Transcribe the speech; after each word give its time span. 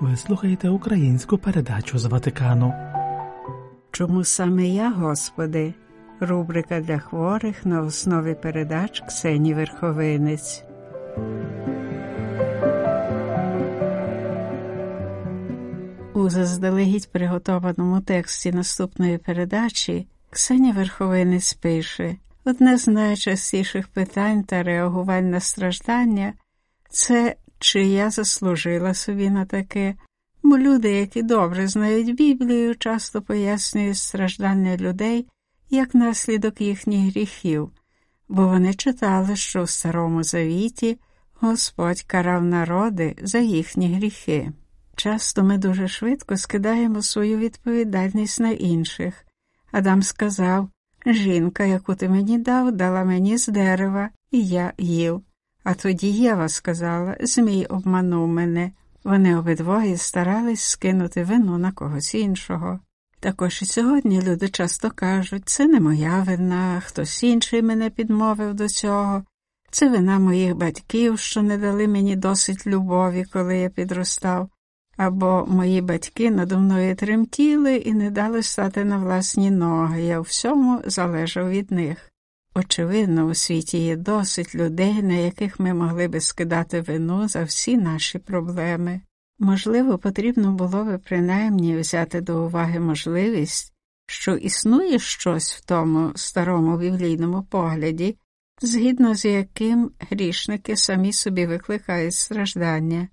Ви 0.00 0.16
слухаєте 0.16 0.68
українську 0.68 1.38
передачу 1.38 1.98
з 1.98 2.04
Ватикану. 2.04 2.72
Чому 3.90 4.24
саме 4.24 4.66
я, 4.66 4.92
Господи? 4.92 5.74
Рубрика 6.20 6.80
для 6.80 6.98
хворих 6.98 7.66
на 7.66 7.82
основі 7.82 8.34
передач 8.34 9.02
Ксені 9.08 9.54
Верховинець. 9.54 10.64
У 16.14 16.30
заздалегідь 16.30 17.12
приготованому 17.12 18.00
тексті 18.00 18.52
наступної 18.52 19.18
передачі 19.18 20.06
Ксенія 20.30 20.72
Верховинець 20.72 21.54
пише 21.54 22.16
одне 22.44 22.78
з 22.78 22.88
найчастіших 22.88 23.88
питань 23.88 24.42
та 24.42 24.62
реагувань 24.62 25.30
на 25.30 25.40
страждання 25.40 26.32
це 26.90 27.36
чи 27.58 27.84
я 27.84 28.10
заслужила 28.10 28.94
собі 28.94 29.30
на 29.30 29.44
таке, 29.44 29.94
бо 30.42 30.58
люди, 30.58 30.92
які 30.92 31.22
добре 31.22 31.68
знають 31.68 32.14
Біблію, 32.14 32.76
часто 32.76 33.22
пояснюють 33.22 33.98
страждання 33.98 34.76
людей 34.76 35.26
як 35.70 35.94
наслідок 35.94 36.60
їхніх 36.60 37.12
гріхів, 37.12 37.70
бо 38.28 38.48
вони 38.48 38.74
читали, 38.74 39.36
що 39.36 39.62
в 39.62 39.70
Старому 39.70 40.22
Завіті 40.22 40.98
Господь 41.34 42.02
карав 42.02 42.44
народи 42.44 43.16
за 43.22 43.38
їхні 43.38 43.94
гріхи. 43.94 44.52
Часто 44.96 45.42
ми 45.44 45.58
дуже 45.58 45.88
швидко 45.88 46.36
скидаємо 46.36 47.02
свою 47.02 47.38
відповідальність 47.38 48.40
на 48.40 48.50
інших. 48.50 49.26
Адам 49.72 50.02
сказав 50.02 50.68
Жінка, 51.06 51.64
яку 51.64 51.94
ти 51.94 52.08
мені 52.08 52.38
дав, 52.38 52.72
дала 52.72 53.04
мені 53.04 53.38
з 53.38 53.48
дерева, 53.48 54.10
і 54.30 54.46
я 54.46 54.72
їв. 54.78 55.22
А 55.66 55.74
тоді 55.74 56.08
Єва 56.10 56.48
сказала 56.48 57.16
Змій 57.20 57.66
обманув 57.66 58.28
мене. 58.28 58.72
Вони 59.04 59.38
обидвоє 59.38 59.96
старались 59.96 60.60
скинути 60.60 61.24
вину 61.24 61.58
на 61.58 61.72
когось 61.72 62.14
іншого. 62.14 62.80
Також 63.20 63.62
і 63.62 63.64
сьогодні 63.64 64.22
люди 64.22 64.48
часто 64.48 64.90
кажуть, 64.90 65.48
це 65.48 65.66
не 65.66 65.80
моя 65.80 66.22
вина, 66.26 66.82
хтось 66.86 67.22
інший 67.22 67.62
мене 67.62 67.90
підмовив 67.90 68.54
до 68.54 68.68
цього, 68.68 69.22
це 69.70 69.88
вина 69.88 70.18
моїх 70.18 70.56
батьків, 70.56 71.18
що 71.18 71.42
не 71.42 71.58
дали 71.58 71.88
мені 71.88 72.16
досить 72.16 72.66
любові, 72.66 73.24
коли 73.32 73.56
я 73.58 73.68
підростав, 73.68 74.48
або 74.96 75.46
мої 75.48 75.80
батьки 75.80 76.30
надо 76.30 76.58
мною 76.58 76.96
тремтіли 76.96 77.76
і 77.76 77.94
не 77.94 78.10
дали 78.10 78.42
стати 78.42 78.84
на 78.84 78.98
власні 78.98 79.50
ноги, 79.50 80.02
я 80.02 80.18
у 80.18 80.22
всьому 80.22 80.82
залежав 80.84 81.50
від 81.50 81.70
них. 81.70 82.12
Очевидно, 82.58 83.24
у 83.26 83.34
світі 83.34 83.78
є 83.78 83.96
досить 83.96 84.54
людей, 84.54 85.02
на 85.02 85.14
яких 85.14 85.60
ми 85.60 85.74
могли 85.74 86.08
би 86.08 86.20
скидати 86.20 86.80
вину 86.80 87.28
за 87.28 87.44
всі 87.44 87.76
наші 87.76 88.18
проблеми. 88.18 89.00
Можливо, 89.38 89.98
потрібно 89.98 90.52
було 90.52 90.84
би 90.84 90.98
принаймні 90.98 91.76
взяти 91.76 92.20
до 92.20 92.44
уваги 92.44 92.80
можливість, 92.80 93.72
що 94.06 94.36
існує 94.36 94.98
щось 94.98 95.54
в 95.54 95.64
тому 95.64 96.12
старому 96.14 96.78
біблійному 96.78 97.42
погляді, 97.42 98.16
згідно 98.62 99.14
з 99.14 99.24
яким 99.24 99.90
грішники 100.10 100.76
самі 100.76 101.12
собі 101.12 101.46
викликають 101.46 102.14
страждання. 102.14 103.08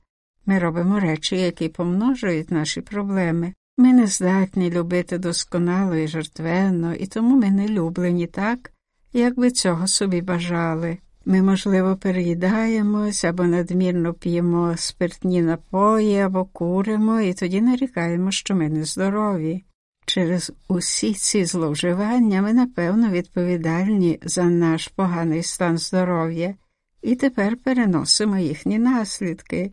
Ми 0.46 0.60
робимо 0.60 1.00
речі, 1.00 1.36
які 1.36 1.70
помножують 1.70 2.52
наші 2.52 2.82
проблеми. 2.82 3.54
Ми 3.78 3.94
не 3.94 4.08
здатні 4.08 4.72
любити 4.72 5.18
досконало 5.18 5.96
і 5.96 6.08
жертвенно, 6.08 6.94
і 6.94 7.08
тому 7.08 7.36
ми 7.36 7.52
не 7.52 7.68
люблені 7.68 8.28
так, 8.28 8.73
як 9.14 9.40
би 9.40 9.52
цього 9.52 9.88
собі 9.88 10.22
бажали. 10.22 10.98
Ми, 11.26 11.42
можливо, 11.42 11.96
переїдаємось 11.96 13.24
або 13.24 13.44
надмірно 13.44 14.14
п'ємо 14.14 14.74
спиртні 14.78 15.42
напої, 15.42 16.20
або 16.20 16.46
куримо, 16.46 17.22
і 17.22 17.34
тоді 17.34 17.62
нарікаємо, 17.62 18.32
що 18.32 18.56
ми 18.56 18.70
нездорові. 18.70 19.64
Через 20.06 20.52
усі 20.68 21.14
ці 21.14 21.46
зловживання 21.46 22.42
ми, 22.42 22.54
напевно, 22.54 23.10
відповідальні 23.10 24.20
за 24.24 24.44
наш 24.44 24.88
поганий 24.88 25.44
стан 25.44 25.78
здоров'я 25.78 26.56
і 27.02 27.16
тепер 27.16 27.58
переносимо 27.58 28.38
їхні 28.38 28.80
наслідки. 28.80 29.72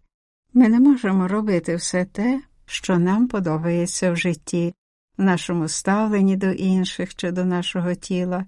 Ми 0.55 0.69
не 0.69 0.81
можемо 0.81 1.29
робити 1.29 1.77
все 1.77 2.05
те, 2.05 2.41
що 2.67 2.99
нам 2.99 3.29
подобається 3.29 4.13
в 4.13 4.17
житті, 4.17 4.75
в 5.19 5.23
нашому 5.23 5.69
ставленні 5.69 6.37
до 6.37 6.51
інших 6.51 7.15
чи 7.15 7.31
до 7.31 7.45
нашого 7.45 7.95
тіла 7.95 8.47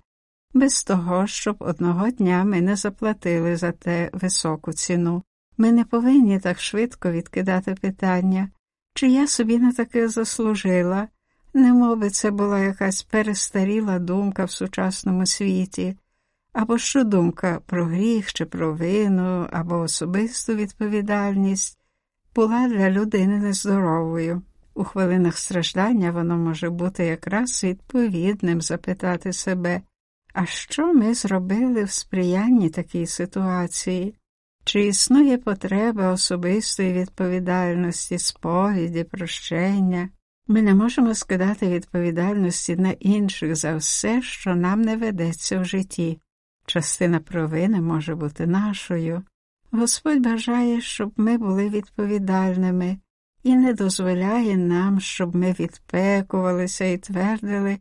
без 0.55 0.85
того, 0.85 1.27
щоб 1.27 1.57
одного 1.59 2.11
дня 2.11 2.45
ми 2.45 2.61
не 2.61 2.77
заплатили 2.77 3.57
за 3.57 3.73
те 3.73 4.11
високу 4.13 4.73
ціну. 4.73 5.23
Ми 5.57 5.73
не 5.73 5.85
повинні 5.85 6.41
так 6.41 6.61
швидко 6.61 7.11
відкидати 7.11 7.75
питання, 7.75 8.49
чи 8.95 9.09
я 9.09 9.27
собі 9.27 9.59
на 9.59 9.73
таке 9.73 10.09
заслужила, 10.09 11.09
немоби 11.55 12.11
це 12.11 12.31
була 12.31 12.59
якась 12.59 13.03
перестаріла 13.03 13.99
думка 13.99 14.45
в 14.45 14.51
сучасному 14.51 15.27
світі, 15.27 15.97
або 16.53 16.79
що 16.79 17.05
думка 17.05 17.61
про 17.67 17.85
гріх 17.85 18.33
чи 18.33 18.45
про 18.47 18.75
вину, 18.75 19.47
або 19.53 19.79
особисту 19.79 20.55
відповідальність 20.55 21.79
була 22.35 22.69
для 22.69 22.91
людини 22.91 23.39
нездоровою. 23.39 24.43
У 24.75 24.85
хвилинах 24.85 25.39
страждання 25.39 26.11
воно 26.11 26.37
може 26.37 26.71
бути 26.71 27.05
якраз 27.05 27.65
відповідним 27.65 28.61
запитати 28.61 29.33
себе, 29.33 29.81
а 30.33 30.47
що 30.47 30.95
ми 30.95 31.15
зробили 31.15 31.85
в 31.85 31.91
сприянні 31.91 32.71
такій 32.71 33.07
ситуації? 33.07 34.15
Чи 34.65 34.87
існує 34.87 35.39
потреба 35.39 36.13
особистої 36.13 36.93
відповідальності, 36.93 38.19
сповіді, 38.19 39.05
прощення? 39.05 40.09
Ми 40.47 40.63
не 40.63 40.75
можемо 40.75 41.15
скидати 41.15 41.69
відповідальності 41.69 42.77
на 42.77 42.91
інших 42.91 43.57
за 43.57 43.77
все, 43.77 44.23
що 44.23 44.55
нам 44.55 44.83
не 44.83 44.97
ведеться 44.97 45.61
в 45.61 45.65
житті. 45.65 46.21
Частина 46.67 47.21
провини 47.21 47.81
може 47.81 48.15
бути 48.15 48.47
нашою. 48.47 49.23
Господь 49.71 50.23
бажає, 50.23 50.81
щоб 50.81 51.13
ми 51.17 51.39
були 51.39 51.69
відповідальними 51.69 52.99
і 53.43 53.57
не 53.57 53.73
дозволяє 53.73 54.57
нам, 54.57 55.01
щоб 55.01 55.37
ми 55.37 55.53
відпекувалися 55.61 56.85
і 56.85 56.99
твердили, 56.99 57.79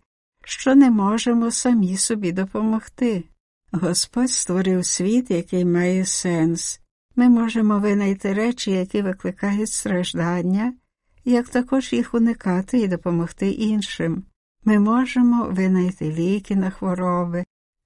що 0.51 0.75
не 0.75 0.91
можемо 0.91 1.51
самі 1.51 1.97
собі 1.97 2.31
допомогти. 2.31 3.23
Господь 3.71 4.31
створив 4.31 4.85
світ, 4.85 5.31
який 5.31 5.65
має 5.65 6.05
сенс. 6.05 6.81
Ми 7.15 7.29
можемо 7.29 7.79
винайти 7.79 8.33
речі, 8.33 8.71
які 8.71 9.01
викликають 9.01 9.69
страждання, 9.69 10.73
як 11.25 11.49
також 11.49 11.93
їх 11.93 12.13
уникати 12.13 12.79
і 12.79 12.87
допомогти 12.87 13.49
іншим. 13.49 14.23
Ми 14.65 14.79
можемо 14.79 15.49
винайти 15.51 16.11
ліки 16.11 16.55
на 16.55 16.69
хвороби, 16.69 17.43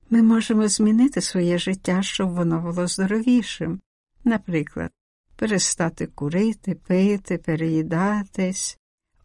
ми 0.09 0.21
можемо 0.21 0.67
змінити 0.67 1.21
своє 1.21 1.57
життя, 1.57 2.01
щоб 2.01 2.29
воно 2.29 2.61
було 2.61 2.87
здоровішим. 2.87 3.79
Наприклад, 4.23 4.91
перестати 5.35 6.07
курити, 6.07 6.75
пити, 6.75 7.37
переїдатись, 7.37 8.77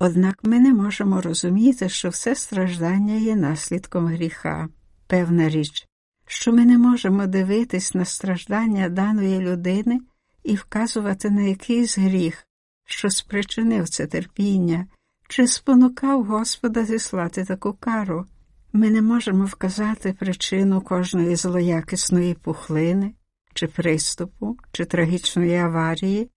Однак 0.02 0.38
ми 0.42 0.60
не 0.60 0.74
можемо 0.74 1.20
розуміти, 1.20 1.88
що 1.88 2.08
все 2.08 2.34
страждання 2.34 3.14
є 3.14 3.36
наслідком 3.36 4.06
гріха. 4.06 4.68
Певна 5.06 5.48
річ, 5.48 5.86
що 6.26 6.52
ми 6.52 6.64
не 6.64 6.78
можемо 6.78 7.26
дивитись 7.26 7.94
на 7.94 8.04
страждання 8.04 8.88
даної 8.88 9.40
людини 9.40 10.00
і 10.44 10.54
вказувати 10.54 11.30
на 11.30 11.42
якийсь 11.42 11.98
гріх, 11.98 12.46
що 12.86 13.10
спричинив 13.10 13.88
це 13.88 14.06
терпіння, 14.06 14.86
чи 15.28 15.46
спонукав 15.46 16.24
Господа 16.24 16.84
зіслати 16.84 17.44
таку 17.44 17.72
кару. 17.72 18.26
Ми 18.72 18.90
не 18.90 19.02
можемо 19.02 19.44
вказати 19.44 20.12
причину 20.12 20.80
кожної 20.80 21.36
злоякісної 21.36 22.34
пухлини, 22.34 23.14
чи 23.54 23.66
приступу, 23.66 24.56
чи 24.72 24.84
трагічної 24.84 25.56
аварії, 25.56 26.30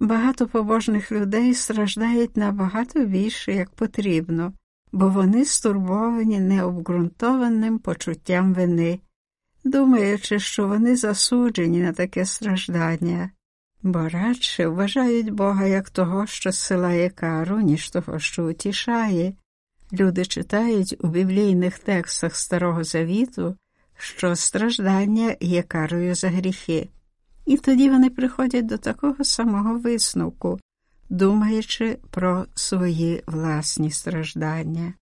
Багато 0.00 0.46
побожних 0.46 1.12
людей 1.12 1.54
страждають 1.54 2.36
набагато 2.36 3.04
більше, 3.04 3.52
як 3.52 3.70
потрібно, 3.70 4.52
бо 4.92 5.08
вони 5.08 5.44
стурбовані 5.44 6.40
необґрунтованим 6.40 7.78
почуттям 7.78 8.54
вини, 8.54 9.00
думаючи, 9.64 10.38
що 10.38 10.66
вони 10.66 10.96
засуджені 10.96 11.80
на 11.80 11.92
таке 11.92 12.24
страждання, 12.26 13.30
бо 13.82 14.08
радше 14.08 14.66
вважають 14.66 15.30
Бога 15.30 15.66
як 15.66 15.90
того, 15.90 16.26
що 16.26 16.52
зсилає 16.52 17.10
кару, 17.10 17.60
ніж 17.60 17.90
того, 17.90 18.18
що 18.18 18.48
утішає. 18.48 19.32
Люди 19.92 20.24
читають 20.24 20.96
у 21.00 21.08
біблійних 21.08 21.78
текстах 21.78 22.36
Старого 22.36 22.84
Завіту, 22.84 23.56
що 23.98 24.36
страждання 24.36 25.36
є 25.40 25.62
карою 25.62 26.14
за 26.14 26.28
гріхи. 26.28 26.88
І 27.46 27.56
тоді 27.56 27.90
вони 27.90 28.10
приходять 28.10 28.66
до 28.66 28.78
такого 28.78 29.24
самого 29.24 29.78
висновку, 29.78 30.60
думаючи 31.08 31.98
про 32.10 32.46
свої 32.54 33.22
власні 33.26 33.90
страждання. 33.90 34.94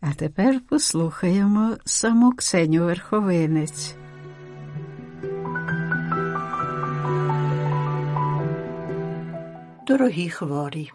А 0.00 0.14
тепер 0.14 0.60
послухаємо 0.68 1.76
саму 1.84 2.32
Ксеню 2.32 2.84
Верховинець. 2.84 3.94
Дорогі 9.86 10.30
хворі, 10.30 10.92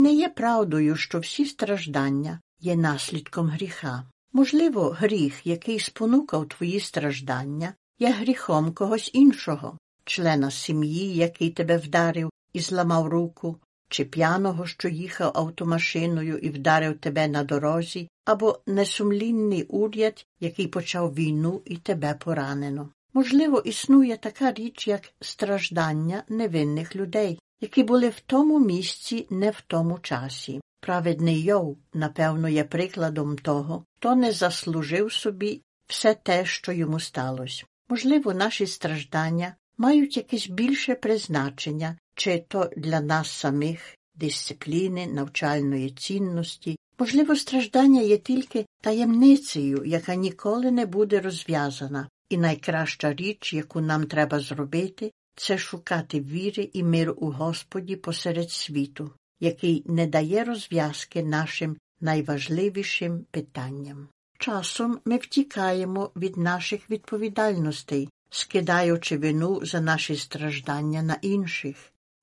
Не 0.00 0.12
є 0.12 0.28
правдою, 0.28 0.96
що 0.96 1.18
всі 1.18 1.44
страждання 1.44 2.40
є 2.60 2.76
наслідком 2.76 3.46
гріха. 3.46 4.04
Можливо, 4.32 4.88
гріх, 4.98 5.46
який 5.46 5.80
спонукав 5.80 6.48
твої 6.48 6.80
страждання, 6.80 7.74
є 7.98 8.12
гріхом 8.12 8.72
когось 8.72 9.10
іншого, 9.14 9.78
члена 10.08 10.50
сім'ї, 10.50 11.14
який 11.14 11.50
тебе 11.50 11.76
вдарив 11.76 12.30
і 12.52 12.60
зламав 12.60 13.06
руку, 13.06 13.56
чи 13.88 14.04
п'яного, 14.04 14.66
що 14.66 14.88
їхав 14.88 15.32
автомашиною 15.34 16.38
і 16.38 16.48
вдарив 16.48 16.98
тебе 16.98 17.28
на 17.28 17.44
дорозі, 17.44 18.08
або 18.24 18.60
несумлінний 18.66 19.62
уряд, 19.62 20.26
який 20.40 20.66
почав 20.66 21.14
війну 21.14 21.62
і 21.64 21.76
тебе 21.76 22.14
поранено. 22.14 22.88
Можливо, 23.12 23.58
існує 23.58 24.16
така 24.16 24.52
річ, 24.52 24.88
як 24.88 25.02
страждання 25.20 26.22
невинних 26.28 26.96
людей, 26.96 27.38
які 27.60 27.82
були 27.82 28.08
в 28.08 28.20
тому 28.20 28.58
місці, 28.58 29.26
не 29.30 29.50
в 29.50 29.60
тому 29.66 29.98
часі. 29.98 30.60
Праведний 30.80 31.40
Йов, 31.42 31.78
напевно, 31.94 32.48
є 32.48 32.64
прикладом 32.64 33.38
того, 33.38 33.84
хто 33.96 34.14
не 34.14 34.32
заслужив 34.32 35.12
собі 35.12 35.62
все 35.86 36.14
те, 36.14 36.44
що 36.44 36.72
йому 36.72 37.00
сталося. 37.00 37.64
Можливо, 37.88 38.34
наші 38.34 38.66
страждання 38.66 39.54
мають 39.78 40.16
якесь 40.16 40.48
більше 40.48 40.94
призначення, 40.94 41.98
чи 42.14 42.44
то 42.48 42.70
для 42.76 43.00
нас 43.00 43.30
самих 43.30 43.96
дисципліни, 44.14 45.06
навчальної 45.06 45.90
цінності. 45.90 46.76
Можливо, 46.98 47.36
страждання 47.36 48.00
є 48.00 48.18
тільки 48.18 48.66
таємницею, 48.82 49.84
яка 49.84 50.14
ніколи 50.14 50.70
не 50.70 50.86
буде 50.86 51.20
розв'язана, 51.20 52.08
і 52.28 52.38
найкраща 52.38 53.14
річ, 53.14 53.54
яку 53.54 53.80
нам 53.80 54.06
треба 54.06 54.40
зробити, 54.40 55.12
це 55.36 55.58
шукати 55.58 56.20
віри 56.20 56.70
і 56.72 56.82
миру 56.82 57.16
у 57.18 57.30
Господі 57.30 57.96
посеред 57.96 58.50
світу, 58.50 59.10
який 59.40 59.84
не 59.86 60.06
дає 60.06 60.44
розв'язки 60.44 61.22
нашим 61.22 61.76
найважливішим 62.00 63.26
питанням. 63.30 64.08
Часом 64.38 65.00
ми 65.04 65.16
втікаємо 65.16 66.10
від 66.16 66.36
наших 66.36 66.90
відповідальностей, 66.90 68.08
скидаючи 68.30 69.18
вину 69.18 69.60
за 69.62 69.80
наші 69.80 70.16
страждання 70.16 71.02
на 71.02 71.18
інших, 71.22 71.76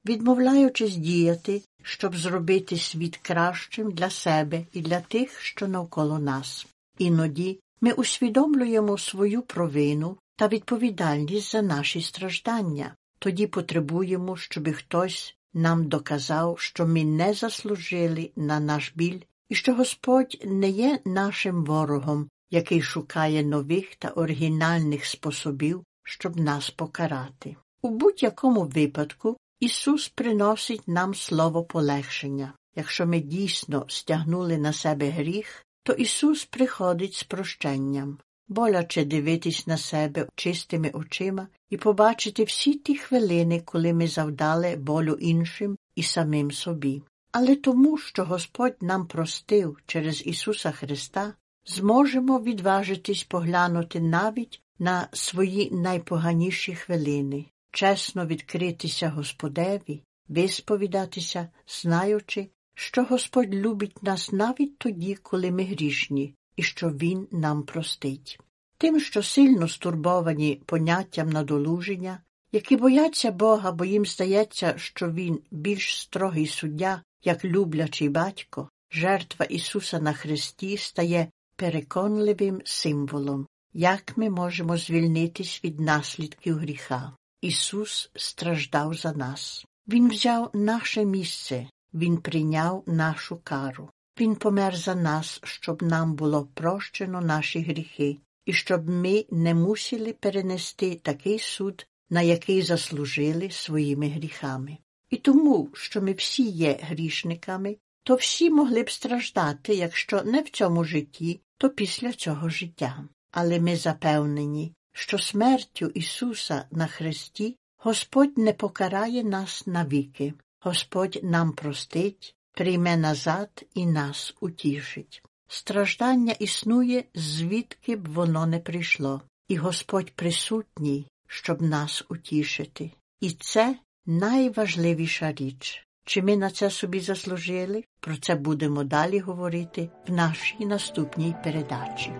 відмовляючись 0.06 0.96
діяти, 0.96 1.62
щоб 1.84 2.16
зробити 2.16 2.78
світ 2.78 3.18
кращим 3.18 3.92
для 3.92 4.10
себе 4.10 4.66
і 4.74 4.82
для 4.82 5.00
тих, 5.00 5.42
що 5.42 5.68
навколо 5.68 6.20
нас. 6.20 6.68
Іноді 6.98 7.60
ми 7.82 7.92
усвідомлюємо 7.92 8.98
свою 8.98 9.42
провину 9.42 10.18
та 10.36 10.48
відповідальність 10.48 11.52
за 11.52 11.62
наші 11.62 12.02
страждання, 12.02 12.96
тоді 13.20 13.48
потребуємо, 13.48 14.38
щоб 14.38 14.74
хтось 14.74 15.36
нам 15.54 15.88
доказав, 15.88 16.60
що 16.60 16.86
ми 16.86 17.04
не 17.04 17.34
заслужили 17.34 18.32
на 18.36 18.60
наш 18.60 18.94
біль 18.96 19.20
і 19.50 19.56
що 19.56 19.74
Господь 19.74 20.42
не 20.46 20.70
є 20.70 21.00
нашим 21.06 21.66
ворогом, 21.66 22.30
який 22.52 22.82
шукає 22.82 23.44
нових 23.44 23.96
та 23.96 24.08
оригінальних 24.08 25.06
способів, 25.06 25.84
щоб 26.06 26.40
нас 26.40 26.70
покарати. 26.70 27.56
У 27.82 27.90
будь-якому 27.90 28.64
випадку 28.64 29.38
Ісус 29.60 30.10
приносить 30.10 30.88
нам 30.88 31.16
слово 31.16 31.64
полегшення. 31.64 32.54
Якщо 32.76 33.06
ми 33.06 33.20
дійсно 33.20 33.86
стягнули 33.88 34.58
на 34.58 34.74
себе 34.74 35.10
гріх, 35.10 35.66
то 35.84 35.94
Ісус 35.94 36.46
приходить 36.46 37.14
з 37.14 37.24
прощенням, 37.24 38.18
боляче 38.48 39.06
дивитись 39.06 39.68
на 39.68 39.78
себе 39.78 40.28
чистими 40.36 40.90
очима 40.90 41.48
і 41.70 41.78
побачити 41.78 42.44
всі 42.44 42.74
ті 42.74 42.96
хвилини, 42.96 43.62
коли 43.66 43.94
ми 43.94 44.08
завдали 44.08 44.76
болю 44.76 45.18
іншим 45.20 45.78
і 45.96 46.04
самим 46.04 46.52
собі. 46.52 47.04
Але 47.32 47.56
тому, 47.56 47.98
що 47.98 48.26
Господь 48.26 48.76
нам 48.82 49.08
простив 49.08 49.78
через 49.86 50.26
Ісуса 50.26 50.72
Христа, 50.72 51.34
зможемо 51.66 52.40
відважитись 52.40 53.24
поглянути 53.24 54.00
навіть 54.00 54.62
на 54.80 55.08
свої 55.14 55.72
найпоганіші 55.72 56.76
хвилини, 56.76 57.46
чесно 57.72 58.26
відкритися 58.26 59.10
Господеві, 59.10 60.04
висповідатися, 60.28 61.50
знаючи, 61.68 62.50
що 62.76 63.04
Господь 63.04 63.54
любить 63.54 64.04
нас 64.04 64.32
навіть 64.32 64.78
тоді, 64.78 65.16
коли 65.16 65.52
ми 65.52 65.64
грішні, 65.64 66.34
і 66.56 66.64
що 66.64 66.90
Він 66.90 67.28
нам 67.32 67.64
простить. 67.64 68.40
Тим, 68.78 69.00
що 69.00 69.24
сильно 69.24 69.68
стурбовані 69.68 70.62
поняттям 70.66 71.30
надолуження, 71.30 72.22
які 72.52 72.78
бояться 72.78 73.32
Бога, 73.32 73.72
бо 73.72 73.86
їм 73.86 74.06
здається, 74.06 74.74
що 74.78 75.12
Він 75.12 75.40
більш 75.52 76.00
строгий 76.00 76.48
суддя, 76.48 77.02
як 77.24 77.46
люблячий 77.46 78.10
батько, 78.10 78.70
жертва 78.92 79.46
Ісуса 79.46 80.00
на 80.00 80.14
Христі 80.14 80.78
стає 80.78 81.28
переконливим 81.56 82.62
символом, 82.66 83.48
як 83.78 84.18
ми 84.18 84.30
можемо 84.30 84.78
звільнитись 84.78 85.62
від 85.64 85.80
наслідків 85.80 86.58
гріха. 86.58 87.12
Ісус 87.42 88.12
страждав 88.16 88.94
за 88.94 89.14
нас. 89.14 89.66
Він 89.88 90.10
взяв 90.10 90.52
наше 90.54 91.06
місце, 91.06 91.68
Він 91.94 92.18
прийняв 92.18 92.84
нашу 92.88 93.40
кару. 93.44 93.90
Він 94.20 94.36
помер 94.36 94.76
за 94.76 94.96
нас, 94.96 95.40
щоб 95.44 95.84
нам 95.84 96.16
було 96.16 96.48
прощено 96.54 97.22
наші 97.22 97.60
гріхи, 97.60 98.18
і 98.46 98.54
щоб 98.54 98.90
ми 98.90 99.26
не 99.32 99.54
мусили 99.54 100.14
перенести 100.14 100.96
такий 100.96 101.40
суд, 101.40 101.88
на 102.10 102.22
який 102.22 102.62
заслужили 102.62 103.50
своїми 103.50 104.10
гріхами. 104.10 104.78
І 105.10 105.18
тому, 105.18 105.70
що 105.74 106.02
ми 106.02 106.14
всі 106.14 106.44
є 106.44 106.80
грішниками, 106.82 107.78
то 108.04 108.16
всі 108.16 108.50
могли 108.50 108.84
б 108.84 108.92
страждати, 108.92 109.74
якщо 109.74 110.24
не 110.24 110.42
в 110.42 110.50
цьому 110.50 110.84
житті, 110.84 111.42
то 111.58 111.70
після 111.70 112.12
цього 112.12 112.50
життя. 112.50 113.08
Але 113.38 113.60
ми 113.60 113.76
запевнені, 113.76 114.74
що 114.94 115.20
смертю 115.20 115.92
Ісуса 115.94 116.66
на 116.72 116.88
Христі 116.88 117.58
Господь 117.78 118.38
не 118.38 118.54
покарає 118.54 119.24
нас 119.24 119.68
навіки, 119.68 120.34
Господь 120.60 121.20
нам 121.24 121.52
простить, 121.52 122.36
прийме 122.52 122.98
назад 122.98 123.66
і 123.74 123.86
нас 123.86 124.36
утішить. 124.42 125.24
Страждання 125.48 126.34
існує, 126.34 127.04
звідки 127.16 127.96
б 127.96 128.08
воно 128.08 128.46
не 128.46 128.60
прийшло, 128.60 129.22
і 129.48 129.56
Господь 129.56 130.12
присутній, 130.12 131.08
щоб 131.28 131.62
нас 131.62 132.06
утішити. 132.10 132.92
І 133.22 133.32
це 133.32 133.80
найважливіша 134.06 135.34
річ. 135.34 135.88
Чи 136.06 136.22
ми 136.22 136.38
на 136.38 136.50
це 136.50 136.70
собі 136.70 137.00
заслужили? 137.00 137.84
Про 138.00 138.18
це 138.18 138.36
будемо 138.36 138.84
далі 138.84 139.20
говорити 139.20 139.90
в 140.08 140.12
нашій 140.12 140.66
наступній 140.66 141.36
передачі. 141.44 142.12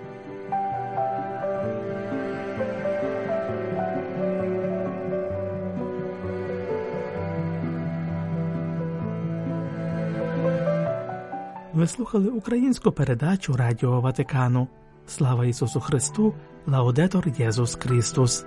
Ви 11.76 11.88
слухали 11.88 12.30
українську 12.30 12.92
передачу 12.92 13.58
Радіо 13.58 14.02
Ватикану. 14.02 14.68
Слава 15.08 15.46
Ісусу 15.46 15.80
Христу, 15.80 16.34
Лаудетор 16.68 17.28
Єсус 17.38 17.76
Христос. 17.76 18.46